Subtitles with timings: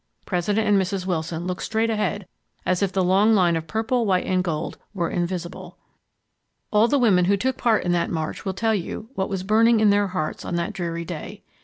[0.25, 1.05] President and Mrs.
[1.05, 2.27] Wilson looked straight ahead
[2.65, 5.77] as if the long line of purple, white and gold were invisible.
[6.71, 9.79] All the women who took part in that march will tell you what was burning
[9.79, 11.43] in their hearts on that dreary day.